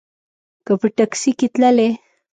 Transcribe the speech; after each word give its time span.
که 0.65 0.73
په 0.81 0.87
ټیکسي 0.97 1.31
کې 1.39 1.47
تللې. 1.53 1.89